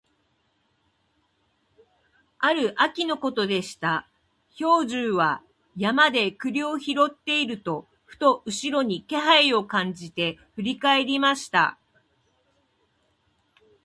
[2.39, 4.09] ある秋のことでした、
[4.57, 5.43] 兵十は
[5.77, 11.77] 山で栗を拾っていると、ふと後ろに気配を感じて振り返りました。